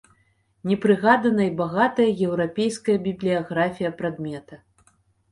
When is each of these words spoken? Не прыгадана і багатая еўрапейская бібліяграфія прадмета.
Не 0.69 0.75
прыгадана 0.85 1.43
і 1.49 1.51
багатая 1.59 2.07
еўрапейская 2.27 2.95
бібліяграфія 3.07 3.91
прадмета. 4.01 4.59